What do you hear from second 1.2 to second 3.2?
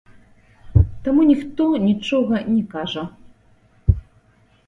ніхто нічога не кажа.